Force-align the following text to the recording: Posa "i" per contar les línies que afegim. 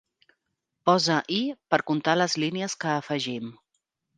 Posa 0.89 1.17
"i" 1.35 1.37
per 1.75 1.81
contar 1.91 2.17
les 2.23 2.37
línies 2.45 2.79
que 2.85 2.93
afegim. 2.95 3.57